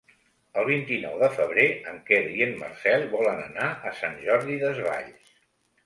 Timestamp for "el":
0.61-0.65